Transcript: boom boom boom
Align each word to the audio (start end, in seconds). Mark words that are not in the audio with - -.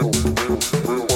boom 0.00 0.12
boom 0.34 0.58
boom 0.82 1.09